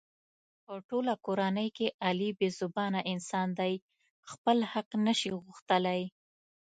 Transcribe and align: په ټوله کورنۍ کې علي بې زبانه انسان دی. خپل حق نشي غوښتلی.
په 0.65 0.73
ټوله 0.89 1.13
کورنۍ 1.25 1.69
کې 1.77 1.87
علي 2.07 2.29
بې 2.39 2.49
زبانه 2.59 2.99
انسان 3.13 3.47
دی. 3.59 3.73
خپل 4.31 4.57
حق 4.71 4.89
نشي 5.05 5.31
غوښتلی. 5.43 6.01